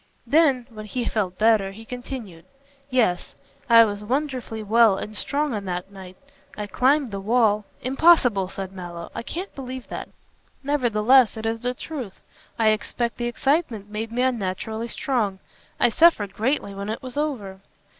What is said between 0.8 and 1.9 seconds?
he felt better, he